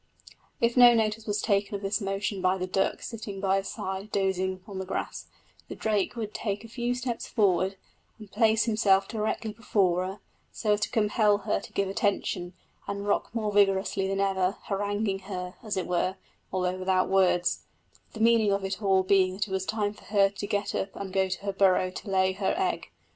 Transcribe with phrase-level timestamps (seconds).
[0.59, 4.11] If no notice was taken of this motion by the duck sitting by his side
[4.11, 5.27] dozing on the grass,
[5.67, 7.75] the drake, would take a few steps forward
[8.17, 10.19] and place himself directly before her,
[10.51, 12.53] so as to compel her to give attention,
[12.87, 16.15] and rock more vigorously than ever, haranguing her, as it were,
[16.51, 17.61] although without words;
[18.13, 20.95] the meaning of it all being that it was time for her to get up
[20.95, 22.89] and go to her burrow to lay her egg.